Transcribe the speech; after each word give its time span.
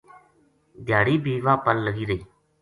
دھیاڑی 0.85 1.15
بھی 1.23 1.33
واہ 1.45 1.57
پل 1.65 1.77
لگی 1.85 2.05
رہی 2.09 2.21